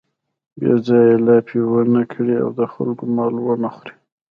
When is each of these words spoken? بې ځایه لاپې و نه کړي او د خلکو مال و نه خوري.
بې 0.59 0.73
ځایه 0.85 1.15
لاپې 1.27 1.59
و 1.61 1.71
نه 1.95 2.03
کړي 2.11 2.35
او 2.43 2.49
د 2.59 2.61
خلکو 2.73 3.03
مال 3.15 3.33
و 3.39 3.47
نه 3.63 3.69
خوري. 3.75 3.93